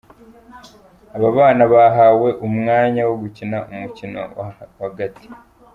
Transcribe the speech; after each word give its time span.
Aba 1.15 1.29
bana 1.37 1.63
bahawe 1.73 2.29
umwanya 2.47 3.01
wo 3.09 3.15
gukina 3.21 3.57
umukino 3.71 4.19
w’agati. 4.79 5.27